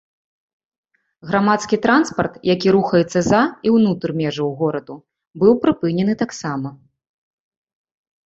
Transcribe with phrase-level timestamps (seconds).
[1.31, 4.95] Грамадскі транспарт, які рухаецца за і ўнутр межаў гораду
[5.41, 6.69] быў прыпынены таксама.